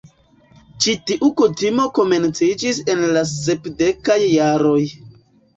[0.85, 4.81] Ĉi-tiu kutimo komenciĝis en la sepdekaj jaroj.